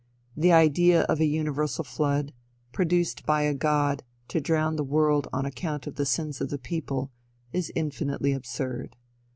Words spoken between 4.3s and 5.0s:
drown the